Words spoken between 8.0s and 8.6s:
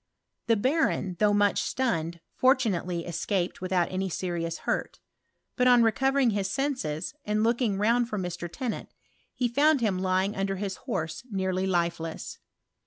for Mr.